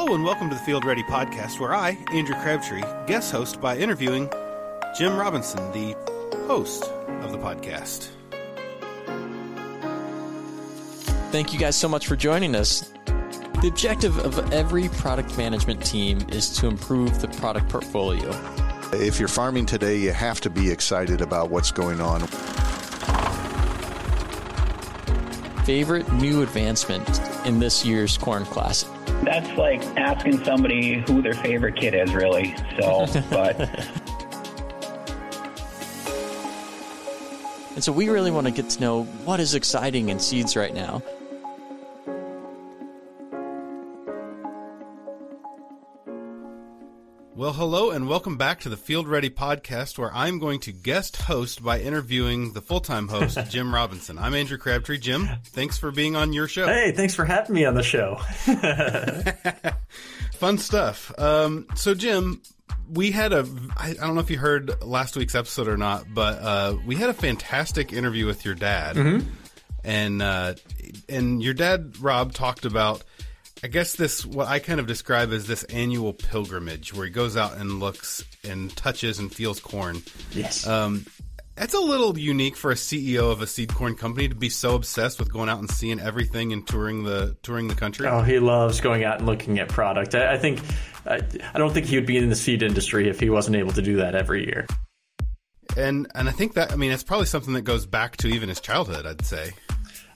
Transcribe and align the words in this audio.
Hello 0.00 0.14
and 0.14 0.24
welcome 0.24 0.48
to 0.48 0.54
the 0.54 0.62
Field 0.62 0.86
Ready 0.86 1.02
podcast, 1.02 1.60
where 1.60 1.74
I, 1.74 1.90
Andrew 2.10 2.34
Crabtree, 2.36 2.80
guest 3.06 3.30
host 3.32 3.60
by 3.60 3.76
interviewing 3.76 4.30
Jim 4.96 5.14
Robinson, 5.14 5.60
the 5.72 5.94
host 6.46 6.84
of 7.20 7.32
the 7.32 7.36
podcast. 7.36 8.08
Thank 11.30 11.52
you 11.52 11.58
guys 11.58 11.76
so 11.76 11.86
much 11.86 12.06
for 12.06 12.16
joining 12.16 12.54
us. 12.54 12.94
The 13.60 13.68
objective 13.68 14.18
of 14.20 14.54
every 14.54 14.88
product 14.88 15.36
management 15.36 15.84
team 15.84 16.24
is 16.30 16.48
to 16.56 16.66
improve 16.66 17.20
the 17.20 17.28
product 17.28 17.68
portfolio. 17.68 18.30
If 18.94 19.18
you're 19.18 19.28
farming 19.28 19.66
today, 19.66 19.98
you 19.98 20.12
have 20.12 20.40
to 20.40 20.48
be 20.48 20.70
excited 20.70 21.20
about 21.20 21.50
what's 21.50 21.70
going 21.70 22.00
on. 22.00 22.22
Favorite 25.66 26.10
new 26.14 26.40
advancement 26.40 27.20
in 27.44 27.58
this 27.60 27.84
year's 27.84 28.16
Corn 28.16 28.46
Classic? 28.46 28.88
That's 29.22 29.56
like 29.58 29.82
asking 29.96 30.44
somebody 30.44 31.00
who 31.06 31.22
their 31.22 31.34
favorite 31.34 31.76
kid 31.76 31.94
is, 31.94 32.14
really. 32.14 32.54
So, 32.80 33.06
but. 33.30 33.58
And 37.74 37.84
so 37.84 37.92
we 37.92 38.08
really 38.08 38.30
want 38.30 38.46
to 38.46 38.52
get 38.52 38.68
to 38.70 38.80
know 38.80 39.04
what 39.24 39.40
is 39.40 39.54
exciting 39.54 40.08
in 40.08 40.18
seeds 40.18 40.56
right 40.56 40.74
now. 40.74 41.02
Well, 47.40 47.54
hello 47.54 47.90
and 47.90 48.06
welcome 48.06 48.36
back 48.36 48.60
to 48.60 48.68
the 48.68 48.76
Field 48.76 49.08
Ready 49.08 49.30
podcast, 49.30 49.96
where 49.96 50.12
I'm 50.12 50.40
going 50.40 50.60
to 50.60 50.72
guest 50.72 51.16
host 51.16 51.64
by 51.64 51.80
interviewing 51.80 52.52
the 52.52 52.60
full 52.60 52.80
time 52.80 53.08
host, 53.08 53.38
Jim 53.48 53.74
Robinson. 53.74 54.18
I'm 54.18 54.34
Andrew 54.34 54.58
Crabtree. 54.58 54.98
Jim, 54.98 55.26
thanks 55.46 55.78
for 55.78 55.90
being 55.90 56.16
on 56.16 56.34
your 56.34 56.46
show. 56.48 56.66
Hey, 56.66 56.92
thanks 56.92 57.14
for 57.14 57.24
having 57.24 57.54
me 57.54 57.64
on 57.64 57.72
the 57.72 57.82
show. 57.82 58.16
Fun 60.34 60.58
stuff. 60.58 61.18
Um, 61.18 61.66
so, 61.76 61.94
Jim, 61.94 62.42
we 62.92 63.10
had 63.10 63.32
a, 63.32 63.48
I 63.74 63.94
don't 63.94 64.16
know 64.16 64.20
if 64.20 64.30
you 64.30 64.36
heard 64.36 64.82
last 64.82 65.16
week's 65.16 65.34
episode 65.34 65.66
or 65.66 65.78
not, 65.78 66.12
but 66.12 66.42
uh, 66.42 66.76
we 66.84 66.96
had 66.96 67.08
a 67.08 67.14
fantastic 67.14 67.94
interview 67.94 68.26
with 68.26 68.44
your 68.44 68.54
dad. 68.54 68.96
Mm-hmm. 68.96 69.26
And, 69.82 70.20
uh, 70.20 70.56
and 71.08 71.42
your 71.42 71.54
dad, 71.54 71.98
Rob, 72.00 72.34
talked 72.34 72.66
about 72.66 73.02
I 73.62 73.68
guess 73.68 73.94
this 73.94 74.24
what 74.24 74.48
I 74.48 74.58
kind 74.58 74.80
of 74.80 74.86
describe 74.86 75.32
as 75.32 75.46
this 75.46 75.64
annual 75.64 76.12
pilgrimage 76.14 76.94
where 76.94 77.04
he 77.04 77.10
goes 77.10 77.36
out 77.36 77.56
and 77.58 77.78
looks 77.78 78.24
and 78.42 78.74
touches 78.74 79.18
and 79.18 79.32
feels 79.32 79.60
corn. 79.60 80.02
Yes. 80.32 80.66
Um, 80.66 81.04
that's 81.56 81.74
a 81.74 81.80
little 81.80 82.18
unique 82.18 82.56
for 82.56 82.70
a 82.70 82.74
CEO 82.74 83.30
of 83.30 83.42
a 83.42 83.46
seed 83.46 83.74
corn 83.74 83.94
company 83.94 84.28
to 84.28 84.34
be 84.34 84.48
so 84.48 84.74
obsessed 84.74 85.18
with 85.18 85.30
going 85.30 85.50
out 85.50 85.58
and 85.58 85.70
seeing 85.70 86.00
everything 86.00 86.54
and 86.54 86.66
touring 86.66 87.04
the 87.04 87.36
touring 87.42 87.68
the 87.68 87.74
country. 87.74 88.06
Oh, 88.06 88.22
he 88.22 88.38
loves 88.38 88.80
going 88.80 89.04
out 89.04 89.18
and 89.18 89.26
looking 89.26 89.58
at 89.58 89.68
product. 89.68 90.14
I, 90.14 90.32
I 90.32 90.38
think 90.38 90.60
I, 91.04 91.20
I 91.52 91.58
don't 91.58 91.74
think 91.74 91.84
he 91.84 91.96
would 91.96 92.06
be 92.06 92.16
in 92.16 92.30
the 92.30 92.36
seed 92.36 92.62
industry 92.62 93.10
if 93.10 93.20
he 93.20 93.28
wasn't 93.28 93.56
able 93.56 93.72
to 93.72 93.82
do 93.82 93.96
that 93.96 94.14
every 94.14 94.46
year. 94.46 94.66
And 95.76 96.10
and 96.14 96.30
I 96.30 96.32
think 96.32 96.54
that 96.54 96.72
I 96.72 96.76
mean 96.76 96.92
it's 96.92 97.04
probably 97.04 97.26
something 97.26 97.52
that 97.52 97.62
goes 97.62 97.84
back 97.84 98.16
to 98.18 98.28
even 98.28 98.48
his 98.48 98.60
childhood. 98.60 99.04
I'd 99.04 99.26
say. 99.26 99.52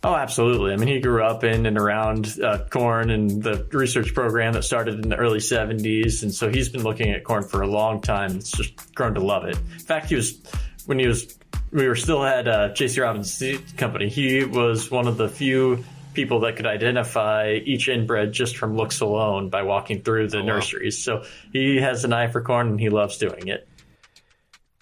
Oh, 0.05 0.14
absolutely. 0.14 0.74
I 0.74 0.77
mean, 0.77 0.88
he 0.88 1.00
grew 1.00 1.24
up 1.24 1.44
in 1.44 1.64
and 1.64 1.78
around 1.78 2.38
uh, 2.38 2.66
corn 2.69 3.08
and 3.08 3.42
the 3.42 3.66
research 3.72 4.12
program 4.12 4.52
that 4.52 4.62
started 4.62 5.02
in 5.02 5.08
the 5.08 5.16
early 5.16 5.38
70s. 5.38 6.22
And 6.22 6.33
so 6.33 6.50
he's 6.50 6.69
been 6.69 6.83
looking 6.83 7.11
at 7.11 7.24
corn 7.24 7.42
for 7.42 7.62
a 7.62 7.66
long 7.66 8.02
time. 8.02 8.36
It's 8.36 8.50
just 8.50 8.94
grown 8.94 9.14
to 9.14 9.20
love 9.20 9.46
it. 9.46 9.56
In 9.56 9.78
fact, 9.78 10.11
he 10.11 10.16
was, 10.16 10.42
when 10.84 10.98
he 10.98 11.06
was, 11.06 11.38
we 11.72 11.88
were 11.88 11.96
still 11.96 12.22
at 12.22 12.46
uh, 12.46 12.69
JC 12.74 13.02
Robinson 13.02 13.58
Seed 13.58 13.78
Company, 13.78 14.11
he 14.11 14.44
was 14.44 14.91
one 14.91 15.08
of 15.08 15.16
the 15.16 15.27
few 15.27 15.83
people 16.12 16.41
that 16.41 16.56
could 16.56 16.66
identify 16.66 17.55
each 17.64 17.89
inbred 17.89 18.30
just 18.30 18.58
from 18.58 18.77
looks 18.77 19.00
alone 19.00 19.48
by 19.48 19.62
walking 19.62 20.02
through 20.02 20.28
the 20.28 20.41
oh, 20.41 20.44
nurseries. 20.44 21.08
Wow. 21.08 21.22
So 21.22 21.28
he 21.50 21.78
has 21.78 22.05
an 22.05 22.12
eye 22.12 22.28
for 22.28 22.42
corn 22.42 22.68
and 22.68 22.78
he 22.78 22.91
loves 22.91 23.16
doing 23.16 23.48
it. 23.48 23.66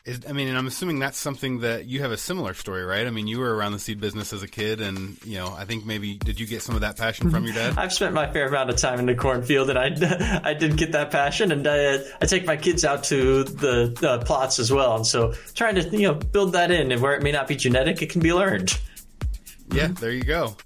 Is, 0.04 0.20
I 0.28 0.32
mean, 0.32 0.48
and 0.48 0.58
I'm 0.58 0.66
assuming 0.66 0.98
that's 0.98 1.16
something 1.16 1.60
that 1.60 1.84
you 1.84 2.00
have 2.00 2.10
a 2.10 2.16
similar 2.16 2.54
story, 2.54 2.82
right? 2.82 3.06
I 3.06 3.10
mean, 3.10 3.28
you 3.28 3.38
were 3.38 3.54
around 3.54 3.70
the 3.70 3.78
seed 3.78 4.00
business 4.00 4.32
as 4.32 4.42
a 4.42 4.48
kid, 4.48 4.80
and 4.80 5.16
you 5.24 5.38
know, 5.38 5.54
I 5.56 5.64
think 5.64 5.86
maybe 5.86 6.16
did 6.16 6.40
you 6.40 6.46
get 6.46 6.60
some 6.60 6.74
of 6.74 6.80
that 6.80 6.96
passion 6.96 7.30
from 7.30 7.44
your 7.44 7.54
dad? 7.54 7.74
I've 7.78 7.92
spent 7.92 8.12
my 8.12 8.28
fair 8.32 8.48
amount 8.48 8.70
of 8.70 8.76
time 8.78 8.98
in 8.98 9.06
the 9.06 9.14
cornfield, 9.14 9.70
and 9.70 9.78
I, 9.78 10.40
I 10.50 10.54
did 10.54 10.76
get 10.76 10.90
that 10.92 11.12
passion, 11.12 11.52
and 11.52 11.64
I, 11.68 11.98
I 12.20 12.26
take 12.26 12.44
my 12.46 12.56
kids 12.56 12.84
out 12.84 13.04
to 13.04 13.44
the 13.44 13.96
uh, 14.02 14.24
plots 14.24 14.58
as 14.58 14.72
well, 14.72 14.96
and 14.96 15.06
so 15.06 15.34
trying 15.54 15.76
to 15.76 15.88
you 15.96 16.08
know 16.08 16.14
build 16.14 16.54
that 16.54 16.72
in, 16.72 16.90
and 16.90 17.00
where 17.00 17.14
it 17.14 17.22
may 17.22 17.30
not 17.30 17.46
be 17.46 17.54
genetic, 17.54 18.02
it 18.02 18.10
can 18.10 18.20
be 18.20 18.32
learned. 18.32 18.76
Yeah, 19.72 19.86
there 19.86 20.10
you 20.10 20.24
go. 20.24 20.56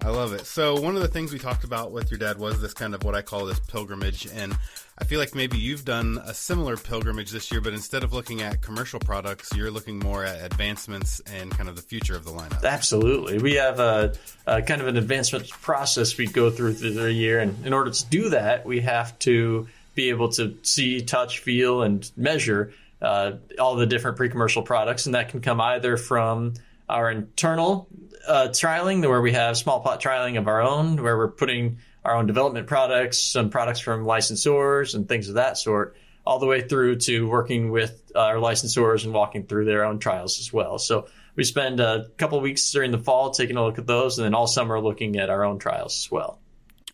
I 0.00 0.08
love 0.08 0.32
it. 0.32 0.44
So 0.44 0.80
one 0.80 0.96
of 0.96 1.02
the 1.02 1.08
things 1.08 1.32
we 1.32 1.38
talked 1.38 1.62
about 1.62 1.92
with 1.92 2.10
your 2.10 2.18
dad 2.18 2.36
was 2.36 2.60
this 2.60 2.74
kind 2.74 2.96
of 2.96 3.04
what 3.04 3.14
I 3.14 3.22
call 3.22 3.46
this 3.46 3.60
pilgrimage, 3.60 4.26
and 4.26 4.56
I 4.98 5.04
feel 5.04 5.18
like 5.18 5.34
maybe 5.34 5.56
you've 5.56 5.86
done 5.86 6.20
a 6.22 6.34
similar 6.34 6.76
pilgrimage 6.76 7.30
this 7.30 7.50
year, 7.50 7.62
but 7.62 7.72
instead 7.72 8.04
of 8.04 8.12
looking 8.12 8.42
at 8.42 8.60
commercial 8.60 9.00
products, 9.00 9.50
you're 9.56 9.70
looking 9.70 9.98
more 9.98 10.24
at 10.24 10.44
advancements 10.44 11.20
and 11.20 11.50
kind 11.50 11.68
of 11.68 11.76
the 11.76 11.82
future 11.82 12.14
of 12.14 12.24
the 12.24 12.30
lineup. 12.30 12.62
Absolutely. 12.62 13.38
We 13.38 13.54
have 13.54 13.80
a, 13.80 14.12
a 14.46 14.60
kind 14.60 14.82
of 14.82 14.88
an 14.88 14.98
advancement 14.98 15.48
process 15.48 16.18
we 16.18 16.26
go 16.26 16.50
through 16.50 16.74
through 16.74 16.92
the 16.92 17.12
year. 17.12 17.40
And 17.40 17.66
in 17.66 17.72
order 17.72 17.90
to 17.90 18.06
do 18.06 18.28
that, 18.30 18.66
we 18.66 18.80
have 18.80 19.18
to 19.20 19.66
be 19.94 20.10
able 20.10 20.28
to 20.32 20.58
see, 20.62 21.00
touch, 21.00 21.38
feel, 21.38 21.82
and 21.82 22.10
measure 22.16 22.74
uh, 23.00 23.32
all 23.58 23.76
the 23.76 23.86
different 23.86 24.18
pre 24.18 24.28
commercial 24.28 24.62
products. 24.62 25.06
And 25.06 25.14
that 25.14 25.30
can 25.30 25.40
come 25.40 25.60
either 25.60 25.96
from 25.96 26.54
our 26.88 27.10
internal 27.10 27.88
uh, 28.28 28.48
trialing, 28.50 29.00
where 29.08 29.22
we 29.22 29.32
have 29.32 29.56
small 29.56 29.80
pot 29.80 30.02
trialing 30.02 30.38
of 30.38 30.48
our 30.48 30.60
own, 30.60 31.02
where 31.02 31.16
we're 31.16 31.28
putting 31.28 31.78
our 32.04 32.16
own 32.16 32.26
development 32.26 32.66
products, 32.66 33.18
some 33.18 33.50
products 33.50 33.80
from 33.80 34.04
licensors 34.04 34.94
and 34.94 35.08
things 35.08 35.28
of 35.28 35.36
that 35.36 35.56
sort, 35.56 35.96
all 36.26 36.38
the 36.38 36.46
way 36.46 36.60
through 36.60 36.96
to 36.96 37.28
working 37.28 37.70
with 37.70 38.12
our 38.14 38.36
licensors 38.36 39.04
and 39.04 39.12
walking 39.12 39.46
through 39.46 39.64
their 39.64 39.84
own 39.84 39.98
trials 39.98 40.38
as 40.40 40.52
well. 40.52 40.78
So 40.78 41.06
we 41.34 41.44
spend 41.44 41.80
a 41.80 42.08
couple 42.16 42.40
weeks 42.40 42.70
during 42.72 42.90
the 42.90 42.98
fall 42.98 43.30
taking 43.30 43.56
a 43.56 43.64
look 43.64 43.78
at 43.78 43.86
those, 43.86 44.18
and 44.18 44.24
then 44.24 44.34
all 44.34 44.46
summer 44.46 44.80
looking 44.80 45.16
at 45.16 45.30
our 45.30 45.44
own 45.44 45.58
trials 45.58 46.04
as 46.04 46.10
well. 46.10 46.38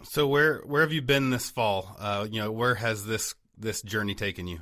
So 0.05 0.29
where 0.29 0.61
where 0.61 0.83
have 0.83 0.93
you 0.93 1.03
been 1.03 1.31
this 1.31 1.51
fall? 1.51 1.97
Uh, 1.99 2.27
you 2.31 2.41
know, 2.41 2.53
where 2.53 2.77
has 2.77 3.05
this 3.05 3.35
this 3.59 3.83
journey 3.83 4.15
taken 4.15 4.47
you? 4.47 4.61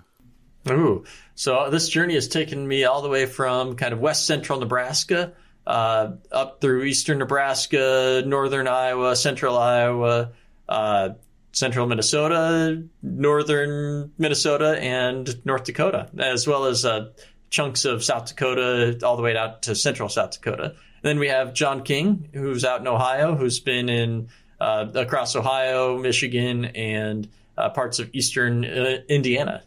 Ooh, 0.69 1.05
so 1.35 1.71
this 1.71 1.89
journey 1.89 2.15
has 2.15 2.27
taken 2.27 2.67
me 2.67 2.85
all 2.85 3.03
the 3.03 3.09
way 3.09 3.27
from 3.27 3.77
kind 3.77 3.93
of 3.93 4.01
west 4.01 4.27
central 4.27 4.59
Nebraska 4.59 5.35
uh, 5.67 6.13
up 6.31 6.61
through 6.61 6.85
eastern 6.85 7.19
Nebraska, 7.19 8.23
northern 8.25 8.69
Iowa, 8.69 9.17
central 9.17 9.59
Iowa, 9.59 10.33
uh, 10.69 11.11
central 11.53 11.87
Minnesota, 11.87 12.85
northern 13.03 14.13
Minnesota, 14.19 14.79
and 14.81 15.45
North 15.45 15.65
Dakota, 15.65 16.09
as 16.19 16.47
well 16.47 16.67
as 16.67 16.85
uh, 16.85 17.11
chunks 17.51 17.85
of 17.85 18.05
South 18.05 18.27
Dakota 18.27 18.99
all 19.03 19.17
the 19.17 19.23
way 19.23 19.37
out 19.37 19.63
to 19.63 19.75
central 19.75 20.09
South 20.09 20.33
Dakota. 20.33 20.65
And 20.65 21.03
then 21.03 21.19
we 21.19 21.29
have 21.29 21.55
John 21.55 21.83
King, 21.83 22.29
who's 22.33 22.65
out 22.65 22.81
in 22.81 22.87
Ohio, 22.87 23.35
who's 23.35 23.61
been 23.61 23.89
in 23.89 24.29
uh, 24.61 24.87
across 24.95 25.35
Ohio, 25.35 25.99
Michigan, 25.99 26.67
and 26.67 27.29
uh, 27.57 27.71
parts 27.71 27.99
of 27.99 28.11
eastern 28.13 28.65
Indiana. 28.65 29.63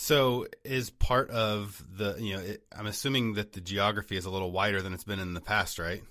So, 0.00 0.46
is 0.62 0.90
part 0.90 1.28
of 1.30 1.84
the 1.92 2.14
you 2.20 2.36
know 2.36 2.40
it, 2.40 2.62
I'm 2.70 2.86
assuming 2.86 3.34
that 3.34 3.52
the 3.52 3.60
geography 3.60 4.16
is 4.16 4.26
a 4.26 4.30
little 4.30 4.52
wider 4.52 4.80
than 4.80 4.94
it's 4.94 5.02
been 5.02 5.18
in 5.18 5.34
the 5.34 5.40
past, 5.40 5.80
right? 5.80 6.04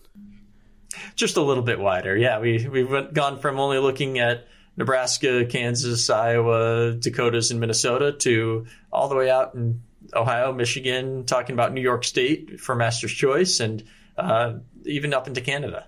Just 1.15 1.37
a 1.37 1.41
little 1.41 1.63
bit 1.63 1.79
wider, 1.79 2.15
yeah. 2.17 2.39
We 2.39 2.67
we've 2.67 3.13
gone 3.13 3.39
from 3.39 3.61
only 3.61 3.77
looking 3.77 4.19
at 4.19 4.45
Nebraska, 4.75 5.45
Kansas, 5.45 6.09
Iowa, 6.09 6.95
Dakotas, 6.95 7.49
and 7.49 7.61
Minnesota 7.61 8.11
to 8.11 8.67
all 8.91 9.07
the 9.07 9.15
way 9.15 9.31
out 9.31 9.55
in 9.55 9.81
Ohio, 10.13 10.51
Michigan, 10.51 11.25
talking 11.25 11.53
about 11.53 11.71
New 11.71 11.79
York 11.79 12.03
State 12.03 12.59
for 12.59 12.75
Master's 12.75 13.13
Choice, 13.13 13.61
and 13.61 13.85
uh, 14.17 14.55
even 14.83 15.13
up 15.13 15.29
into 15.29 15.39
Canada. 15.39 15.87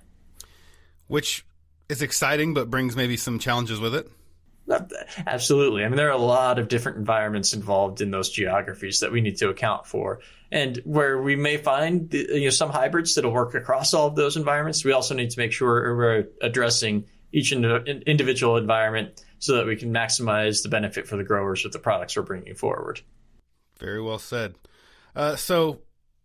Which 1.08 1.46
is 1.90 2.02
exciting, 2.02 2.54
but 2.54 2.70
brings 2.70 2.96
maybe 2.96 3.18
some 3.18 3.40
challenges 3.40 3.78
with 3.78 3.94
it. 3.94 4.09
Absolutely. 5.26 5.84
I 5.84 5.88
mean, 5.88 5.97
there 5.97 6.09
are 6.09 6.11
a 6.11 6.17
lot 6.17 6.59
of 6.59 6.67
different 6.67 6.97
environments 6.97 7.53
involved 7.53 8.02
in 8.02 8.11
those 8.11 8.29
geographies 8.29 9.00
that 9.00 9.11
we 9.11 9.22
need 9.22 9.38
to 9.38 9.50
account 9.50 9.85
for. 9.85 10.20
And 10.52 10.78
where 10.84 11.22
we 11.22 11.35
may 11.35 11.58
find 11.58 12.14
you 12.14 12.46
know, 12.46 12.50
some 12.50 12.70
hybrids 12.70 13.16
that'll 13.16 13.32
work 13.32 13.53
across 13.53 13.94
all 13.94 14.08
of 14.08 14.16
those 14.16 14.38
environments, 14.38 14.84
we 14.84 14.91
also 14.91 15.14
need 15.14 15.29
to 15.32 15.40
make 15.40 15.52
sure 15.52 15.96
we're 15.96 16.28
addressing 16.41 17.06
each 17.32 17.52
individual 17.52 18.58
environment 18.58 19.23
so 19.38 19.56
that 19.58 19.66
we 19.66 19.76
can 19.76 19.94
maximize 19.94 20.64
the 20.64 20.70
benefit 20.70 21.08
for 21.08 21.16
the 21.16 21.23
growers 21.23 21.64
with 21.64 21.73
the 21.73 21.79
products 21.79 22.16
we're 22.16 22.23
bringing 22.23 22.56
forward. 22.56 23.02
Very 23.79 24.02
well 24.02 24.20
said. 24.20 24.56
Uh, 25.16 25.35
so 25.35 25.79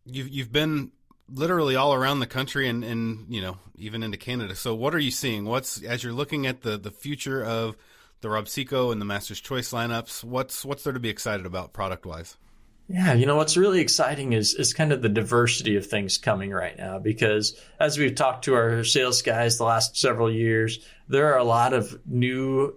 you've 0.04 0.28
you've 0.28 0.52
been 0.52 0.92
literally 1.28 1.76
all 1.76 1.94
around 1.94 2.20
the 2.20 2.26
country 2.26 2.69
and, 2.69 2.84
and 2.84 3.26
you 3.28 3.40
know 3.40 3.58
even 3.76 4.02
into 4.02 4.16
Canada. 4.16 4.54
So 4.54 4.75
what 4.75 4.94
are 4.94 4.98
you 4.98 5.10
seeing? 5.10 5.44
What's 5.44 5.82
as 5.82 6.02
you're 6.02 6.12
looking 6.12 6.46
at 6.46 6.62
the 6.62 6.76
the 6.78 6.90
future 6.90 7.44
of 7.44 7.76
the 8.24 8.30
Rob-See-Co 8.30 8.90
and 8.90 9.00
the 9.00 9.04
Master's 9.04 9.40
Choice 9.40 9.70
lineups. 9.70 10.24
What's 10.24 10.64
what's 10.64 10.82
there 10.82 10.94
to 10.94 10.98
be 10.98 11.10
excited 11.10 11.44
about 11.44 11.74
product 11.74 12.06
wise? 12.06 12.38
Yeah, 12.88 13.12
you 13.12 13.26
know 13.26 13.36
what's 13.36 13.56
really 13.56 13.80
exciting 13.80 14.32
is 14.32 14.54
is 14.54 14.72
kind 14.72 14.92
of 14.92 15.02
the 15.02 15.10
diversity 15.10 15.76
of 15.76 15.86
things 15.86 16.16
coming 16.16 16.50
right 16.50 16.76
now 16.76 16.98
because 16.98 17.58
as 17.78 17.98
we've 17.98 18.14
talked 18.14 18.44
to 18.46 18.54
our 18.54 18.82
sales 18.82 19.20
guys 19.20 19.58
the 19.58 19.64
last 19.64 19.98
several 19.98 20.32
years, 20.32 20.84
there 21.06 21.34
are 21.34 21.38
a 21.38 21.44
lot 21.44 21.74
of 21.74 22.00
new 22.06 22.74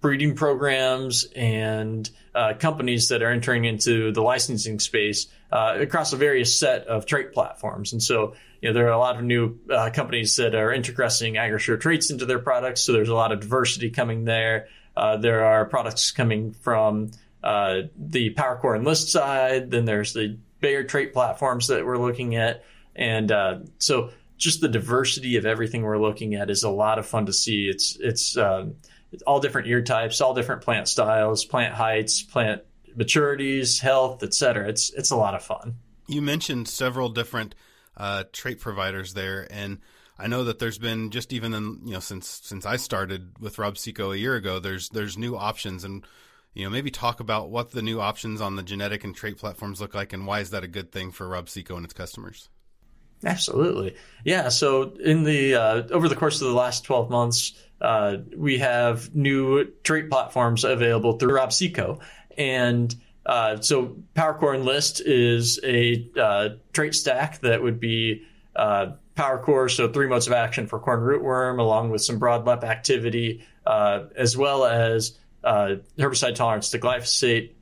breeding 0.00 0.34
programs 0.34 1.24
and 1.36 2.08
uh, 2.34 2.54
companies 2.58 3.08
that 3.08 3.22
are 3.22 3.30
entering 3.30 3.64
into 3.64 4.12
the 4.12 4.22
licensing 4.22 4.78
space 4.78 5.26
uh, 5.52 5.76
across 5.78 6.12
a 6.12 6.16
various 6.16 6.58
set 6.58 6.86
of 6.86 7.06
trait 7.06 7.32
platforms. 7.32 7.92
And 7.92 8.02
so, 8.02 8.34
you 8.60 8.68
know, 8.68 8.74
there 8.74 8.86
are 8.86 8.92
a 8.92 8.98
lot 8.98 9.16
of 9.16 9.24
new 9.24 9.58
uh, 9.70 9.90
companies 9.92 10.36
that 10.36 10.54
are 10.54 10.68
introgressing 10.68 11.34
Agrisure 11.34 11.80
traits 11.80 12.10
into 12.10 12.26
their 12.26 12.38
products. 12.38 12.82
So 12.82 12.92
there's 12.92 13.08
a 13.08 13.14
lot 13.14 13.32
of 13.32 13.40
diversity 13.40 13.90
coming 13.90 14.24
there. 14.24 14.68
Uh, 14.96 15.16
there 15.16 15.44
are 15.44 15.64
products 15.64 16.10
coming 16.12 16.52
from 16.52 17.10
uh, 17.42 17.82
the 17.96 18.34
PowerCore 18.34 18.76
Enlist 18.76 19.10
side. 19.10 19.70
Then 19.70 19.84
there's 19.84 20.12
the 20.12 20.38
Bayer 20.60 20.84
trait 20.84 21.12
platforms 21.12 21.68
that 21.68 21.84
we're 21.86 21.98
looking 21.98 22.36
at. 22.36 22.64
And 22.94 23.32
uh, 23.32 23.60
so 23.78 24.10
just 24.36 24.60
the 24.60 24.68
diversity 24.68 25.36
of 25.36 25.46
everything 25.46 25.82
we're 25.82 25.98
looking 25.98 26.34
at 26.34 26.50
is 26.50 26.62
a 26.62 26.70
lot 26.70 26.98
of 26.98 27.06
fun 27.06 27.26
to 27.26 27.32
see. 27.32 27.66
It's, 27.66 27.96
it's, 27.98 28.36
um, 29.12 29.18
all 29.26 29.40
different 29.40 29.68
ear 29.68 29.82
types, 29.82 30.20
all 30.20 30.34
different 30.34 30.62
plant 30.62 30.88
styles, 30.88 31.44
plant 31.44 31.74
heights, 31.74 32.22
plant 32.22 32.62
maturities, 32.96 33.80
health, 33.80 34.22
etc. 34.22 34.68
It's 34.68 34.90
it's 34.90 35.10
a 35.10 35.16
lot 35.16 35.34
of 35.34 35.42
fun. 35.42 35.76
You 36.06 36.22
mentioned 36.22 36.68
several 36.68 37.08
different 37.08 37.54
uh, 37.96 38.24
trait 38.32 38.60
providers 38.60 39.14
there, 39.14 39.46
and 39.50 39.78
I 40.18 40.26
know 40.26 40.44
that 40.44 40.58
there's 40.58 40.78
been 40.78 41.10
just 41.10 41.32
even 41.32 41.54
in, 41.54 41.80
you 41.84 41.94
know 41.94 42.00
since 42.00 42.40
since 42.44 42.66
I 42.66 42.76
started 42.76 43.38
with 43.40 43.58
Rob-See-Co 43.58 44.12
a 44.12 44.16
year 44.16 44.34
ago. 44.34 44.58
There's 44.58 44.88
there's 44.90 45.16
new 45.16 45.36
options, 45.36 45.84
and 45.84 46.04
you 46.54 46.64
know 46.64 46.70
maybe 46.70 46.90
talk 46.90 47.20
about 47.20 47.50
what 47.50 47.70
the 47.70 47.82
new 47.82 48.00
options 48.00 48.40
on 48.40 48.56
the 48.56 48.62
genetic 48.62 49.04
and 49.04 49.14
trait 49.14 49.38
platforms 49.38 49.80
look 49.80 49.94
like, 49.94 50.12
and 50.12 50.26
why 50.26 50.40
is 50.40 50.50
that 50.50 50.64
a 50.64 50.68
good 50.68 50.92
thing 50.92 51.10
for 51.10 51.28
Rob-See-Co 51.28 51.76
and 51.76 51.84
its 51.84 51.94
customers. 51.94 52.48
Absolutely, 53.24 53.96
yeah. 54.24 54.48
So 54.48 54.94
in 54.94 55.24
the 55.24 55.54
uh, 55.54 55.82
over 55.90 56.08
the 56.08 56.16
course 56.16 56.40
of 56.40 56.48
the 56.48 56.54
last 56.54 56.84
twelve 56.84 57.10
months, 57.10 57.52
uh, 57.80 58.18
we 58.36 58.58
have 58.58 59.14
new 59.14 59.64
trait 59.82 60.10
platforms 60.10 60.64
available 60.64 61.14
through 61.14 61.34
Rob-See-Co. 61.34 61.98
And 62.36 62.94
uh, 63.24 63.60
so 63.60 63.96
PowerCore 64.14 64.54
Enlist 64.54 65.00
is 65.00 65.60
a 65.64 66.08
uh, 66.20 66.48
trait 66.72 66.94
stack 66.94 67.40
that 67.40 67.62
would 67.62 67.80
be 67.80 68.24
uh, 68.56 68.92
PowerCore, 69.16 69.70
so 69.70 69.88
three 69.90 70.06
modes 70.06 70.26
of 70.26 70.32
action 70.32 70.66
for 70.66 70.78
corn 70.78 71.00
rootworm, 71.00 71.58
along 71.58 71.90
with 71.90 72.02
some 72.02 72.18
broad 72.18 72.46
LEP 72.46 72.64
activity, 72.64 73.44
uh, 73.66 74.04
as 74.16 74.36
well 74.36 74.64
as 74.64 75.18
herbicide 75.44 76.34
tolerance 76.34 76.70
to 76.70 76.78
glyphosate, 76.78 77.52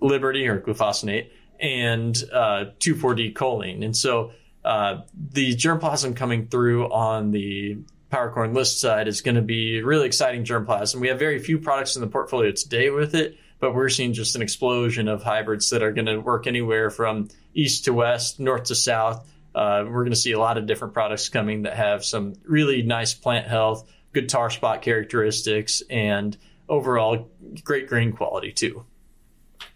Liberty 0.00 0.46
or 0.46 0.60
glufosinate, 0.60 1.30
and 1.60 2.14
2,4-D 2.14 3.34
choline. 3.34 3.84
And 3.84 3.96
so 3.96 4.30
the 4.68 5.56
germplasm 5.56 6.14
coming 6.14 6.48
through 6.48 6.92
on 6.92 7.30
the 7.30 7.78
PowerCore 8.12 8.46
Enlist 8.46 8.80
side 8.80 9.08
is 9.08 9.22
going 9.22 9.34
to 9.36 9.42
be 9.42 9.82
really 9.82 10.06
exciting 10.06 10.44
germplasm. 10.44 11.00
We 11.00 11.08
have 11.08 11.18
very 11.18 11.38
few 11.38 11.58
products 11.58 11.96
in 11.96 12.02
the 12.02 12.06
portfolio 12.08 12.52
today 12.52 12.90
with 12.90 13.14
it, 13.14 13.38
but 13.60 13.74
we're 13.74 13.88
seeing 13.88 14.12
just 14.12 14.36
an 14.36 14.42
explosion 14.42 15.08
of 15.08 15.22
hybrids 15.22 15.70
that 15.70 15.82
are 15.82 15.92
going 15.92 16.06
to 16.06 16.18
work 16.18 16.46
anywhere 16.46 16.90
from 16.90 17.28
east 17.54 17.86
to 17.86 17.92
west, 17.92 18.40
north 18.40 18.64
to 18.64 18.74
south. 18.74 19.26
Uh, 19.54 19.84
we're 19.86 20.04
going 20.04 20.10
to 20.10 20.16
see 20.16 20.32
a 20.32 20.38
lot 20.38 20.58
of 20.58 20.66
different 20.66 20.94
products 20.94 21.28
coming 21.28 21.62
that 21.62 21.74
have 21.74 22.04
some 22.04 22.34
really 22.44 22.82
nice 22.82 23.14
plant 23.14 23.46
health, 23.46 23.90
good 24.12 24.28
tar 24.28 24.50
spot 24.50 24.82
characteristics, 24.82 25.82
and 25.88 26.36
overall 26.68 27.30
great 27.64 27.88
grain 27.88 28.12
quality 28.12 28.52
too. 28.52 28.84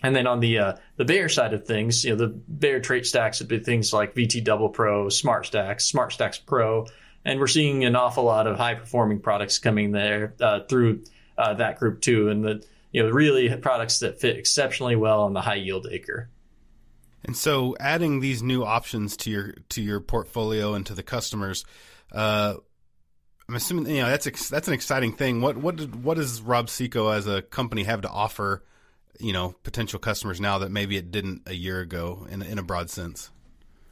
And 0.02 0.14
then 0.14 0.26
on 0.26 0.40
the 0.40 0.58
uh, 0.58 0.76
the 0.96 1.04
Bayer 1.04 1.28
side 1.28 1.54
of 1.54 1.66
things, 1.66 2.04
you 2.04 2.10
know, 2.10 2.16
the 2.16 2.28
Bayer 2.28 2.80
trait 2.80 3.06
stacks 3.06 3.40
would 3.40 3.48
be 3.48 3.58
things 3.58 3.92
like 3.92 4.14
VT 4.14 4.44
Double 4.44 4.68
Pro, 4.68 5.06
SmartStax, 5.06 5.82
Smart 5.82 6.12
Stacks 6.12 6.38
Pro, 6.38 6.86
and 7.24 7.38
we're 7.38 7.46
seeing 7.46 7.84
an 7.84 7.96
awful 7.96 8.24
lot 8.24 8.46
of 8.46 8.56
high 8.56 8.74
performing 8.74 9.20
products 9.20 9.58
coming 9.58 9.92
there 9.92 10.34
uh, 10.40 10.60
through 10.68 11.04
uh, 11.38 11.54
that 11.54 11.78
group 11.78 12.00
too, 12.00 12.28
and 12.28 12.44
the 12.44 12.64
you 12.90 13.02
know 13.02 13.10
really 13.10 13.54
products 13.56 14.00
that 14.00 14.20
fit 14.20 14.36
exceptionally 14.36 14.96
well 14.96 15.22
on 15.22 15.32
the 15.32 15.40
high 15.40 15.56
yield 15.56 15.86
acre. 15.90 16.28
And 17.24 17.36
so, 17.36 17.76
adding 17.78 18.20
these 18.20 18.42
new 18.42 18.64
options 18.64 19.16
to 19.18 19.30
your 19.30 19.54
to 19.70 19.82
your 19.82 20.00
portfolio 20.00 20.74
and 20.74 20.84
to 20.86 20.94
the 20.94 21.04
customers, 21.04 21.64
uh, 22.10 22.54
I'm 23.48 23.54
assuming 23.54 23.94
you 23.94 24.02
know 24.02 24.10
that's 24.10 24.48
that's 24.48 24.68
an 24.68 24.74
exciting 24.74 25.12
thing. 25.12 25.40
What 25.40 25.56
what 25.56 25.76
did, 25.76 26.04
what 26.04 26.16
does 26.16 26.42
Rob-See-Co 26.42 27.08
as 27.08 27.26
a 27.26 27.42
company 27.42 27.84
have 27.84 28.00
to 28.02 28.08
offer, 28.08 28.64
you 29.20 29.32
know, 29.32 29.54
potential 29.62 29.98
customers 29.98 30.40
now 30.40 30.58
that 30.58 30.70
maybe 30.70 30.96
it 30.96 31.10
didn't 31.10 31.42
a 31.46 31.54
year 31.54 31.80
ago 31.80 32.26
in 32.30 32.42
in 32.42 32.58
a 32.58 32.62
broad 32.62 32.90
sense? 32.90 33.30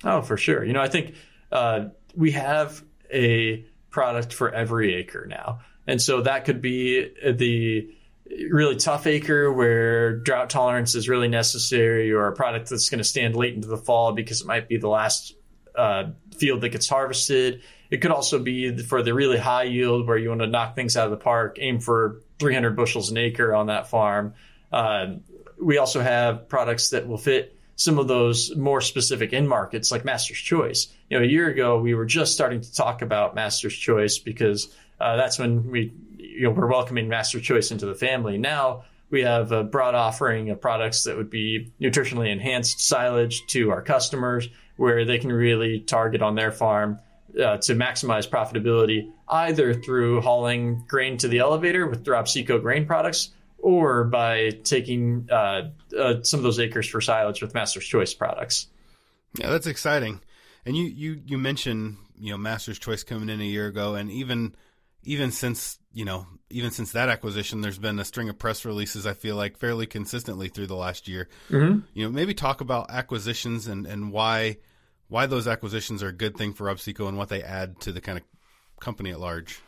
Oh, 0.04 0.22
for 0.22 0.36
sure. 0.36 0.64
You 0.64 0.72
know, 0.72 0.80
I 0.80 0.88
think 0.88 1.14
uh, 1.52 1.86
we 2.14 2.32
have 2.32 2.82
a 3.12 3.64
product 3.90 4.32
for 4.32 4.50
every 4.50 4.94
acre 4.94 5.26
now. 5.26 5.60
And 5.86 6.00
so 6.00 6.22
that 6.22 6.44
could 6.44 6.62
be 6.62 7.10
the 7.24 7.90
really 8.50 8.76
tough 8.76 9.06
acre 9.06 9.52
where 9.52 10.16
drought 10.16 10.50
tolerance 10.50 10.94
is 10.94 11.08
really 11.08 11.28
necessary 11.28 12.12
or 12.12 12.28
a 12.28 12.32
product 12.32 12.70
that's 12.70 12.88
going 12.88 12.98
to 12.98 13.04
stand 13.04 13.34
late 13.34 13.54
into 13.54 13.68
the 13.68 13.76
fall 13.76 14.12
because 14.12 14.40
it 14.40 14.46
might 14.46 14.68
be 14.68 14.76
the 14.76 14.88
last 14.88 15.34
uh, 15.76 16.04
field 16.36 16.60
that 16.60 16.68
gets 16.68 16.88
harvested. 16.88 17.62
It 17.90 17.98
could 17.98 18.12
also 18.12 18.38
be 18.38 18.76
for 18.78 19.02
the 19.02 19.12
really 19.12 19.38
high 19.38 19.64
yield 19.64 20.06
where 20.06 20.16
you 20.16 20.28
want 20.28 20.42
to 20.42 20.46
knock 20.46 20.76
things 20.76 20.96
out 20.96 21.06
of 21.06 21.10
the 21.10 21.16
park, 21.16 21.56
aim 21.60 21.80
for 21.80 22.22
300 22.38 22.76
bushels 22.76 23.10
an 23.10 23.16
acre 23.16 23.52
on 23.52 23.66
that 23.66 23.88
farm. 23.88 24.34
Uh, 24.72 25.14
we 25.60 25.78
also 25.78 26.00
have 26.00 26.48
products 26.48 26.90
that 26.90 27.06
will 27.06 27.18
fit 27.18 27.56
some 27.76 27.98
of 27.98 28.08
those 28.08 28.54
more 28.56 28.80
specific 28.80 29.32
end 29.32 29.48
markets 29.48 29.90
like 29.90 30.04
Master's 30.04 30.38
Choice. 30.38 30.88
You 31.08 31.18
know, 31.18 31.24
a 31.24 31.26
year 31.26 31.48
ago 31.48 31.80
we 31.80 31.94
were 31.94 32.04
just 32.04 32.34
starting 32.34 32.60
to 32.60 32.74
talk 32.74 33.02
about 33.02 33.34
Master's 33.34 33.74
Choice 33.74 34.18
because 34.18 34.74
uh, 35.00 35.16
that's 35.16 35.38
when 35.38 35.70
we, 35.70 35.92
you 36.18 36.42
know, 36.42 36.50
we're 36.50 36.66
welcoming 36.66 37.08
Master's 37.08 37.42
Choice 37.42 37.70
into 37.70 37.86
the 37.86 37.94
family. 37.94 38.36
Now 38.36 38.84
we 39.10 39.22
have 39.22 39.50
a 39.50 39.64
broad 39.64 39.94
offering 39.94 40.50
of 40.50 40.60
products 40.60 41.04
that 41.04 41.16
would 41.16 41.30
be 41.30 41.72
nutritionally 41.80 42.30
enhanced 42.30 42.80
silage 42.80 43.46
to 43.48 43.70
our 43.70 43.82
customers, 43.82 44.48
where 44.76 45.04
they 45.04 45.18
can 45.18 45.32
really 45.32 45.80
target 45.80 46.22
on 46.22 46.34
their 46.34 46.52
farm 46.52 46.98
uh, 47.34 47.56
to 47.58 47.74
maximize 47.74 48.28
profitability, 48.28 49.10
either 49.28 49.74
through 49.74 50.20
hauling 50.20 50.84
grain 50.86 51.16
to 51.16 51.28
the 51.28 51.38
elevator 51.38 51.86
with 51.86 52.06
Rob-See-Co 52.06 52.58
grain 52.58 52.86
products 52.86 53.30
or 53.62 54.04
by 54.04 54.50
taking 54.64 55.28
uh, 55.30 55.70
uh, 55.98 56.22
some 56.22 56.38
of 56.38 56.44
those 56.44 56.58
acres 56.58 56.88
for 56.88 57.00
silage 57.00 57.42
with 57.42 57.54
Master's 57.54 57.86
Choice 57.86 58.14
products. 58.14 58.68
Yeah, 59.38 59.50
that's 59.50 59.66
exciting. 59.66 60.20
And 60.66 60.76
you, 60.76 60.84
you, 60.84 61.20
you 61.24 61.38
mentioned 61.38 61.96
you 62.18 62.30
know 62.30 62.38
Master's 62.38 62.78
Choice 62.78 63.02
coming 63.02 63.28
in 63.28 63.40
a 63.40 63.44
year 63.44 63.66
ago, 63.66 63.94
and 63.94 64.10
even 64.10 64.54
even 65.02 65.30
since 65.30 65.78
you 65.92 66.04
know 66.04 66.26
even 66.50 66.70
since 66.70 66.92
that 66.92 67.08
acquisition, 67.08 67.60
there's 67.60 67.78
been 67.78 67.98
a 67.98 68.04
string 68.04 68.28
of 68.28 68.38
press 68.38 68.64
releases. 68.64 69.06
I 69.06 69.14
feel 69.14 69.36
like 69.36 69.56
fairly 69.56 69.86
consistently 69.86 70.48
through 70.48 70.66
the 70.66 70.76
last 70.76 71.08
year. 71.08 71.28
Mm-hmm. 71.48 71.80
You 71.94 72.04
know, 72.04 72.10
maybe 72.10 72.34
talk 72.34 72.60
about 72.60 72.90
acquisitions 72.90 73.66
and 73.66 73.86
and 73.86 74.12
why 74.12 74.58
why 75.08 75.26
those 75.26 75.48
acquisitions 75.48 76.02
are 76.02 76.08
a 76.08 76.12
good 76.12 76.36
thing 76.36 76.52
for 76.52 76.64
Rob-See-Co 76.64 77.08
and 77.08 77.18
what 77.18 77.28
they 77.28 77.42
add 77.42 77.80
to 77.80 77.90
the 77.90 78.00
kind 78.00 78.16
of 78.16 78.24
company 78.78 79.10
at 79.10 79.18
large. 79.18 79.60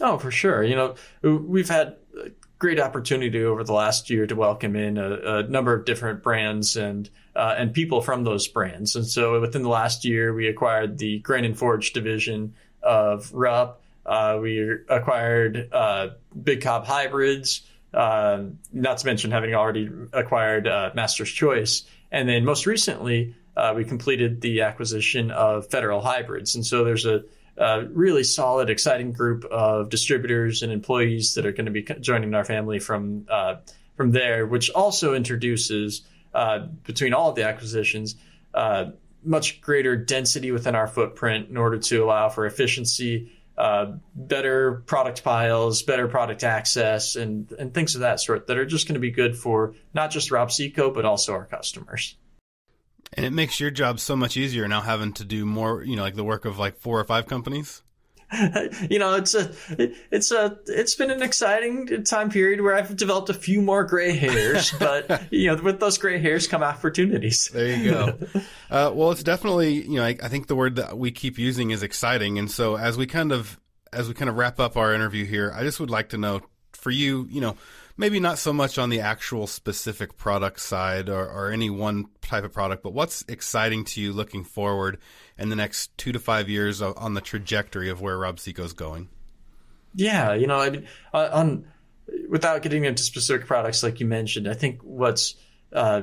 Oh, 0.00 0.18
for 0.18 0.30
sure. 0.30 0.62
You 0.62 0.76
know, 0.76 0.94
we've 1.22 1.68
had 1.68 1.96
a 2.18 2.30
great 2.58 2.80
opportunity 2.80 3.44
over 3.44 3.64
the 3.64 3.72
last 3.72 4.10
year 4.10 4.26
to 4.26 4.34
welcome 4.34 4.76
in 4.76 4.98
a, 4.98 5.38
a 5.38 5.42
number 5.44 5.74
of 5.74 5.84
different 5.84 6.22
brands 6.22 6.76
and 6.76 7.08
uh, 7.36 7.54
and 7.56 7.72
people 7.72 8.00
from 8.00 8.24
those 8.24 8.48
brands. 8.48 8.96
And 8.96 9.06
so 9.06 9.40
within 9.40 9.62
the 9.62 9.68
last 9.68 10.04
year, 10.04 10.34
we 10.34 10.48
acquired 10.48 10.98
the 10.98 11.20
Grain 11.20 11.44
and 11.44 11.56
Forage 11.56 11.92
division 11.92 12.54
of 12.82 13.32
Rupp. 13.32 13.82
Uh, 14.04 14.38
we 14.42 14.78
acquired 14.88 15.68
uh, 15.72 16.08
Big 16.42 16.62
Cob 16.62 16.86
Hybrids, 16.86 17.62
uh, 17.94 18.44
not 18.72 18.98
to 18.98 19.06
mention 19.06 19.30
having 19.30 19.54
already 19.54 19.88
acquired 20.12 20.66
uh, 20.66 20.90
Master's 20.94 21.30
Choice. 21.30 21.84
And 22.10 22.28
then 22.28 22.44
most 22.44 22.66
recently, 22.66 23.34
uh, 23.56 23.74
we 23.76 23.84
completed 23.84 24.40
the 24.40 24.62
acquisition 24.62 25.30
of 25.30 25.70
Federal 25.70 26.00
Hybrids. 26.00 26.56
And 26.56 26.66
so 26.66 26.84
there's 26.84 27.06
a 27.06 27.22
a 27.60 27.84
really 27.84 28.24
solid, 28.24 28.70
exciting 28.70 29.12
group 29.12 29.44
of 29.44 29.90
distributors 29.90 30.62
and 30.62 30.72
employees 30.72 31.34
that 31.34 31.44
are 31.44 31.52
going 31.52 31.66
to 31.66 31.72
be 31.72 31.82
joining 32.00 32.34
our 32.34 32.44
family 32.44 32.78
from 32.78 33.26
uh, 33.30 33.56
from 33.96 34.12
there, 34.12 34.46
which 34.46 34.70
also 34.70 35.14
introduces 35.14 36.02
uh, 36.32 36.60
between 36.84 37.12
all 37.12 37.28
of 37.28 37.36
the 37.36 37.44
acquisitions 37.44 38.16
uh, 38.54 38.86
much 39.22 39.60
greater 39.60 39.94
density 39.94 40.50
within 40.52 40.74
our 40.74 40.86
footprint 40.86 41.50
in 41.50 41.58
order 41.58 41.78
to 41.78 42.02
allow 42.02 42.30
for 42.30 42.46
efficiency, 42.46 43.30
uh, 43.58 43.92
better 44.14 44.82
product 44.86 45.22
piles, 45.22 45.82
better 45.82 46.08
product 46.08 46.42
access, 46.42 47.14
and 47.14 47.52
and 47.58 47.74
things 47.74 47.94
of 47.94 48.00
that 48.00 48.20
sort 48.20 48.46
that 48.46 48.56
are 48.56 48.64
just 48.64 48.88
going 48.88 48.94
to 48.94 49.00
be 49.00 49.10
good 49.10 49.36
for 49.36 49.74
not 49.92 50.10
just 50.10 50.30
Rob-See-Co 50.30 50.92
but 50.92 51.04
also 51.04 51.34
our 51.34 51.44
customers. 51.44 52.16
And 53.12 53.26
it 53.26 53.32
makes 53.32 53.58
your 53.58 53.70
job 53.70 53.98
so 53.98 54.14
much 54.14 54.36
easier 54.36 54.68
now 54.68 54.80
having 54.80 55.12
to 55.14 55.24
do 55.24 55.44
more, 55.44 55.82
you 55.82 55.96
know, 55.96 56.02
like 56.02 56.14
the 56.14 56.24
work 56.24 56.44
of 56.44 56.58
like 56.58 56.78
four 56.78 57.00
or 57.00 57.04
five 57.04 57.26
companies. 57.26 57.82
you 58.88 59.00
know, 59.00 59.14
it's 59.14 59.34
a, 59.34 59.50
it's 60.12 60.30
a, 60.30 60.56
it's 60.66 60.94
been 60.94 61.10
an 61.10 61.20
exciting 61.20 62.04
time 62.04 62.30
period 62.30 62.60
where 62.60 62.76
I've 62.76 62.94
developed 62.94 63.28
a 63.28 63.34
few 63.34 63.60
more 63.60 63.82
gray 63.84 64.12
hairs, 64.12 64.72
but 64.78 65.32
you 65.32 65.48
know, 65.48 65.60
with 65.60 65.80
those 65.80 65.98
gray 65.98 66.18
hairs 66.20 66.46
come 66.46 66.62
opportunities. 66.62 67.50
There 67.52 67.76
you 67.76 67.90
go. 67.90 68.18
uh, 68.70 68.92
well, 68.94 69.10
it's 69.10 69.24
definitely, 69.24 69.82
you 69.82 69.96
know, 69.96 70.04
I, 70.04 70.16
I 70.22 70.28
think 70.28 70.46
the 70.46 70.54
word 70.54 70.76
that 70.76 70.96
we 70.96 71.10
keep 71.10 71.38
using 71.38 71.70
is 71.70 71.82
exciting. 71.82 72.38
And 72.38 72.48
so 72.48 72.76
as 72.76 72.96
we 72.96 73.06
kind 73.06 73.32
of, 73.32 73.58
as 73.92 74.06
we 74.06 74.14
kind 74.14 74.30
of 74.30 74.36
wrap 74.36 74.60
up 74.60 74.76
our 74.76 74.94
interview 74.94 75.24
here, 75.24 75.52
I 75.52 75.64
just 75.64 75.80
would 75.80 75.90
like 75.90 76.10
to 76.10 76.18
know 76.18 76.42
for 76.72 76.92
you, 76.92 77.26
you 77.30 77.40
know, 77.40 77.56
maybe 78.00 78.18
not 78.18 78.38
so 78.38 78.50
much 78.50 78.78
on 78.78 78.88
the 78.88 79.00
actual 79.00 79.46
specific 79.46 80.16
product 80.16 80.58
side 80.58 81.10
or, 81.10 81.28
or 81.28 81.52
any 81.52 81.68
one 81.68 82.06
type 82.22 82.44
of 82.44 82.52
product, 82.52 82.82
but 82.82 82.94
what's 82.94 83.22
exciting 83.28 83.84
to 83.84 84.00
you 84.00 84.10
looking 84.10 84.42
forward 84.42 84.98
in 85.36 85.50
the 85.50 85.56
next 85.56 85.96
two 85.98 86.10
to 86.10 86.18
five 86.18 86.48
years 86.48 86.80
on 86.80 87.12
the 87.12 87.20
trajectory 87.20 87.90
of 87.90 88.00
where 88.00 88.16
Rob 88.16 88.38
is 88.38 88.72
going? 88.72 89.10
Yeah, 89.94 90.32
you 90.32 90.46
know, 90.46 90.58
I 90.58 90.70
mean, 90.70 90.86
uh, 91.12 91.28
on 91.30 91.66
without 92.30 92.62
getting 92.62 92.84
into 92.84 93.02
specific 93.02 93.46
products 93.46 93.82
like 93.82 94.00
you 94.00 94.06
mentioned, 94.06 94.48
I 94.48 94.54
think 94.54 94.80
what's 94.82 95.34
uh, 95.70 96.02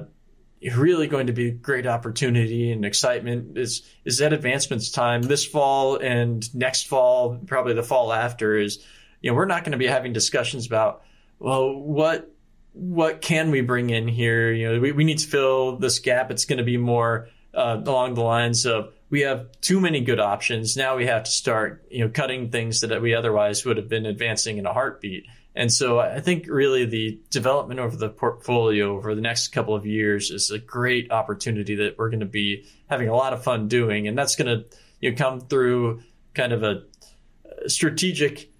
really 0.75 1.07
going 1.07 1.27
to 1.27 1.33
be 1.33 1.49
great 1.49 1.87
opportunity 1.87 2.71
and 2.71 2.85
excitement 2.85 3.57
is 3.57 3.81
is 4.05 4.19
that 4.19 4.33
advancements 4.33 4.91
time 4.91 5.23
this 5.23 5.45
fall 5.45 5.97
and 5.97 6.53
next 6.53 6.87
fall, 6.87 7.39
probably 7.47 7.73
the 7.73 7.81
fall 7.81 8.13
after 8.13 8.55
is, 8.55 8.85
you 9.19 9.31
know, 9.31 9.35
we're 9.35 9.45
not 9.45 9.63
going 9.63 9.71
to 9.71 9.79
be 9.79 9.87
having 9.87 10.13
discussions 10.13 10.67
about 10.67 11.01
well, 11.39 11.73
what 11.75 12.31
what 12.73 13.21
can 13.21 13.49
we 13.49 13.61
bring 13.61 13.89
in 13.89 14.07
here? 14.07 14.51
You 14.51 14.73
know, 14.73 14.79
we, 14.79 14.91
we 14.91 15.03
need 15.03 15.19
to 15.19 15.27
fill 15.27 15.77
this 15.77 15.99
gap. 15.99 16.29
It's 16.29 16.45
going 16.45 16.59
to 16.59 16.63
be 16.63 16.77
more 16.77 17.29
uh, 17.53 17.81
along 17.83 18.13
the 18.13 18.21
lines 18.21 18.65
of 18.65 18.93
we 19.09 19.21
have 19.21 19.49
too 19.61 19.79
many 19.79 20.01
good 20.01 20.19
options. 20.19 20.77
Now 20.77 20.95
we 20.95 21.07
have 21.07 21.23
to 21.23 21.31
start, 21.31 21.87
you 21.89 22.05
know, 22.05 22.11
cutting 22.11 22.51
things 22.51 22.81
that 22.81 23.01
we 23.01 23.15
otherwise 23.15 23.65
would 23.65 23.77
have 23.77 23.89
been 23.89 24.05
advancing 24.05 24.57
in 24.57 24.65
a 24.65 24.73
heartbeat. 24.73 25.25
And 25.55 25.73
so 25.73 25.99
I 25.99 26.19
think 26.19 26.45
really 26.47 26.85
the 26.85 27.19
development 27.31 27.79
over 27.79 27.95
the 27.95 28.09
portfolio 28.09 28.95
over 28.95 29.15
the 29.15 29.21
next 29.21 29.47
couple 29.47 29.73
of 29.73 29.87
years 29.87 30.29
is 30.29 30.51
a 30.51 30.59
great 30.59 31.11
opportunity 31.11 31.73
that 31.75 31.97
we're 31.97 32.11
going 32.11 32.19
to 32.19 32.27
be 32.27 32.67
having 32.87 33.09
a 33.09 33.15
lot 33.15 33.33
of 33.33 33.43
fun 33.43 33.67
doing. 33.67 34.07
And 34.07 34.15
that's 34.15 34.35
going 34.35 34.55
to 34.55 34.77
you 34.99 35.11
know, 35.11 35.17
come 35.17 35.39
through 35.39 36.03
kind 36.35 36.53
of 36.53 36.61
a 36.61 36.83
strategic 37.67 38.51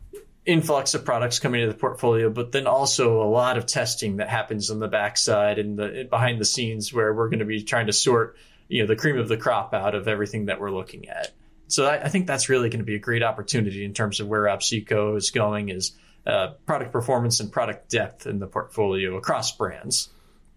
influx 0.48 0.94
of 0.94 1.04
products 1.04 1.39
coming 1.39 1.62
to 1.62 1.68
the 1.68 1.77
portfolio, 1.77 2.30
but 2.30 2.54
then 2.54 2.66
also 2.66 3.22
a 3.22 3.30
lot 3.30 3.58
of 3.58 3.66
testing 3.66 4.18
that 4.18 4.30
happens 4.30 4.72
on 4.72 4.80
the 4.80 4.88
backside 4.88 5.60
and 5.60 5.77
the 5.77 6.08
behind 6.10 6.39
the 6.39 6.46
scenes 6.46 6.94
where 6.94 7.13
we're 7.13 7.27
going 7.27 7.39
to 7.39 7.46
be 7.46 7.62
trying 7.63 7.88
to 7.88 7.94
sort, 7.94 8.38
you 8.70 8.82
know, 8.82 8.88
the 8.88 8.96
cream 8.96 9.18
of 9.18 9.27
the 9.27 9.38
crop 9.38 9.74
out 9.74 9.94
of 9.94 10.08
everything 10.08 10.46
that 10.46 10.60
we're 10.62 10.72
looking 10.72 11.10
at. 11.10 11.34
So 11.68 11.86
I, 11.86 12.06
I 12.06 12.08
think 12.08 12.27
that's 12.27 12.48
really 12.48 12.70
going 12.70 12.80
to 12.80 12.86
be 12.86 12.96
a 12.96 13.00
great 13.00 13.24
opportunity 13.24 13.84
in 13.84 13.94
terms 13.94 14.22
of 14.22 14.27
where 14.27 14.42
Rob-See-Co 14.44 15.18
is 15.18 15.32
going 15.32 15.68
is 15.68 15.92
uh, 16.25 16.54
product 16.66 16.94
performance 16.94 17.42
and 17.42 17.51
product 17.51 17.89
depth 17.89 18.25
in 18.25 18.39
the 18.39 18.48
portfolio 18.48 19.18
across 19.18 19.51
brands. 19.51 20.10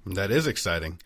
That 0.07 0.31
is 0.31 0.47
exciting. 0.47 1.01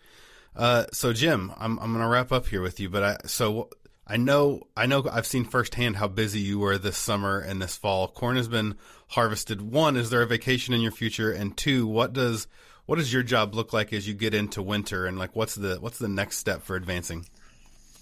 Uh, 0.55 0.85
so 0.93 1.11
Jim, 1.11 1.51
I'm 1.57 1.79
I'm 1.79 1.91
going 1.91 2.03
to 2.03 2.07
wrap 2.07 2.31
up 2.31 2.47
here 2.47 2.61
with 2.61 2.79
you, 2.79 2.89
but 2.89 3.03
I 3.03 3.17
so 3.25 3.69
I 4.07 4.17
know 4.17 4.67
I 4.77 4.85
know 4.85 5.03
I've 5.11 5.25
seen 5.25 5.45
firsthand 5.45 5.95
how 5.95 6.07
busy 6.07 6.39
you 6.39 6.59
were 6.59 6.77
this 6.77 6.97
summer 6.97 7.39
and 7.39 7.61
this 7.61 7.75
fall. 7.75 8.07
Corn 8.07 8.37
has 8.37 8.47
been 8.47 8.75
harvested. 9.09 9.61
One, 9.61 9.97
is 9.97 10.09
there 10.09 10.21
a 10.21 10.27
vacation 10.27 10.73
in 10.73 10.81
your 10.81 10.91
future? 10.91 11.31
And 11.31 11.55
two, 11.57 11.87
what 11.87 12.13
does 12.13 12.47
what 12.85 12.97
does 12.97 13.11
your 13.11 13.23
job 13.23 13.55
look 13.55 13.73
like 13.73 13.93
as 13.93 14.07
you 14.07 14.13
get 14.13 14.33
into 14.33 14.61
winter 14.61 15.05
and 15.05 15.17
like 15.17 15.35
what's 15.35 15.55
the 15.55 15.77
what's 15.77 15.97
the 15.97 16.07
next 16.07 16.37
step 16.37 16.61
for 16.61 16.75
advancing? 16.75 17.25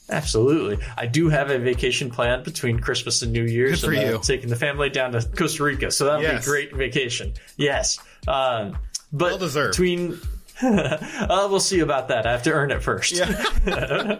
Absolutely. 0.09 0.85
I 0.97 1.05
do 1.05 1.29
have 1.29 1.49
a 1.49 1.57
vacation 1.57 2.11
planned 2.11 2.43
between 2.43 2.79
Christmas 2.79 3.21
and 3.21 3.31
New 3.31 3.45
Year's. 3.45 3.81
Good 3.81 3.87
for 3.87 3.93
you. 3.93 4.17
Uh, 4.17 4.19
taking 4.19 4.49
the 4.49 4.57
family 4.57 4.89
down 4.89 5.13
to 5.13 5.21
Costa 5.21 5.63
Rica. 5.63 5.91
So 5.91 6.05
that'll 6.05 6.21
yes. 6.21 6.45
be 6.45 6.51
a 6.51 6.53
great 6.53 6.75
vacation. 6.75 7.33
Yes. 7.55 7.99
Um, 8.27 8.77
but 9.13 9.31
well 9.31 9.37
deserved. 9.37 9.71
between, 9.71 10.19
uh, 10.61 11.47
we'll 11.49 11.61
see 11.61 11.79
about 11.79 12.09
that. 12.09 12.27
I 12.27 12.33
have 12.33 12.43
to 12.43 12.51
earn 12.51 12.71
it 12.71 12.83
first. 12.83 13.13
Yeah. 13.13 14.19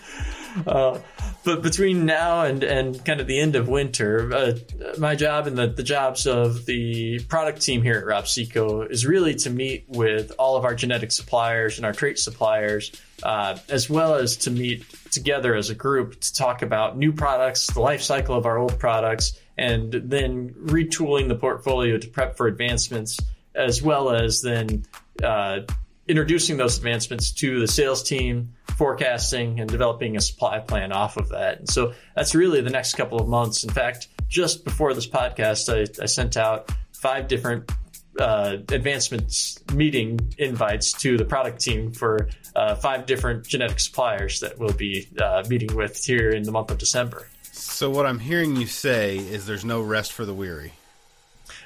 uh, 0.67 0.99
but 1.43 1.61
between 1.61 2.05
now 2.05 2.43
and, 2.43 2.63
and 2.63 3.03
kind 3.05 3.21
of 3.21 3.27
the 3.27 3.39
end 3.39 3.55
of 3.55 3.67
winter, 3.67 4.33
uh, 4.33 4.53
my 4.97 5.15
job 5.15 5.47
and 5.47 5.57
the, 5.57 5.67
the 5.67 5.83
jobs 5.83 6.27
of 6.27 6.65
the 6.65 7.19
product 7.29 7.61
team 7.61 7.81
here 7.81 7.97
at 7.97 8.05
Rob-See-Co 8.05 8.83
is 8.83 9.05
really 9.05 9.35
to 9.35 9.49
meet 9.49 9.85
with 9.87 10.31
all 10.37 10.57
of 10.57 10.65
our 10.65 10.75
genetic 10.75 11.11
suppliers 11.11 11.77
and 11.77 11.85
our 11.85 11.93
trait 11.93 12.19
suppliers, 12.19 12.91
uh, 13.23 13.57
as 13.69 13.89
well 13.89 14.15
as 14.15 14.37
to 14.37 14.51
meet 14.51 14.85
together 15.11 15.55
as 15.55 15.69
a 15.69 15.75
group 15.75 16.19
to 16.19 16.33
talk 16.33 16.61
about 16.61 16.97
new 16.97 17.11
products, 17.11 17.67
the 17.67 17.81
life 17.81 18.01
cycle 18.01 18.35
of 18.35 18.45
our 18.45 18.57
old 18.57 18.77
products, 18.79 19.39
and 19.57 19.91
then 19.91 20.49
retooling 20.53 21.27
the 21.27 21.35
portfolio 21.35 21.97
to 21.97 22.07
prep 22.07 22.37
for 22.37 22.47
advancements, 22.47 23.19
as 23.55 23.81
well 23.81 24.09
as 24.09 24.41
then 24.41 24.85
uh, 25.23 25.59
introducing 26.07 26.57
those 26.57 26.77
advancements 26.77 27.31
to 27.31 27.59
the 27.59 27.67
sales 27.67 28.03
team 28.03 28.53
forecasting 28.79 29.59
and 29.59 29.69
developing 29.69 30.15
a 30.15 30.21
supply 30.21 30.57
plan 30.57 30.93
off 30.93 31.17
of 31.17 31.27
that. 31.29 31.59
And 31.59 31.69
so 31.69 31.93
that's 32.15 32.33
really 32.33 32.61
the 32.61 32.69
next 32.69 32.93
couple 32.93 33.19
of 33.19 33.27
months. 33.27 33.65
In 33.65 33.69
fact, 33.69 34.07
just 34.29 34.63
before 34.63 34.93
this 34.93 35.05
podcast, 35.05 35.67
I, 35.67 36.01
I 36.01 36.05
sent 36.05 36.37
out 36.37 36.71
five 36.93 37.27
different 37.27 37.69
uh, 38.17 38.55
advancements 38.69 39.59
meeting 39.73 40.17
invites 40.37 40.93
to 40.93 41.17
the 41.17 41.25
product 41.25 41.59
team 41.59 41.91
for 41.91 42.29
uh, 42.55 42.75
five 42.75 43.05
different 43.05 43.45
genetic 43.45 43.81
suppliers 43.81 44.39
that 44.39 44.57
we'll 44.57 44.71
be 44.71 45.09
uh, 45.21 45.43
meeting 45.49 45.75
with 45.75 46.01
here 46.01 46.29
in 46.29 46.43
the 46.43 46.51
month 46.53 46.71
of 46.71 46.77
December. 46.77 47.27
So, 47.51 47.89
what 47.89 48.05
I'm 48.05 48.19
hearing 48.19 48.55
you 48.55 48.65
say 48.65 49.17
is 49.17 49.45
there's 49.45 49.65
no 49.65 49.81
rest 49.81 50.13
for 50.13 50.23
the 50.23 50.33
weary. 50.33 50.71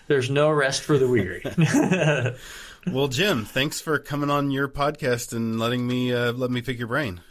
There's 0.07 0.31
no 0.31 0.49
rest 0.49 0.81
for 0.81 0.97
the 0.97 1.07
weary. 1.07 1.43
well, 2.91 3.07
Jim, 3.07 3.45
thanks 3.45 3.81
for 3.81 3.99
coming 3.99 4.29
on 4.29 4.51
your 4.51 4.67
podcast 4.67 5.33
and 5.33 5.59
letting 5.59 5.87
me 5.87 6.13
uh, 6.13 6.33
let 6.33 6.51
me 6.51 6.61
pick 6.61 6.77
your 6.77 6.87
brain. 6.87 7.21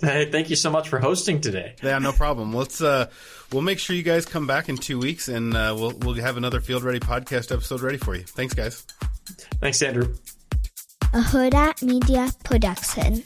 Hey, 0.00 0.28
thank 0.30 0.50
you 0.50 0.56
so 0.56 0.68
much 0.70 0.88
for 0.88 0.98
hosting 0.98 1.40
today. 1.40 1.76
Yeah, 1.80 1.98
no 1.98 2.10
problem. 2.12 2.52
Let's 2.52 2.80
uh, 2.80 3.08
we'll 3.52 3.62
make 3.62 3.78
sure 3.78 3.94
you 3.94 4.02
guys 4.02 4.26
come 4.26 4.46
back 4.46 4.68
in 4.68 4.76
two 4.76 4.98
weeks, 4.98 5.28
and 5.28 5.54
uh, 5.54 5.74
we'll 5.78 5.92
we'll 5.98 6.14
have 6.14 6.36
another 6.36 6.60
Field 6.60 6.82
Ready 6.82 6.98
podcast 6.98 7.52
episode 7.52 7.80
ready 7.80 7.98
for 7.98 8.16
you. 8.16 8.24
Thanks, 8.24 8.54
guys. 8.54 8.84
Thanks, 9.60 9.80
Andrew. 9.80 10.14
A 11.12 11.20
Hurrdat 11.20 11.82
Media 11.82 12.30
Production. 12.42 13.22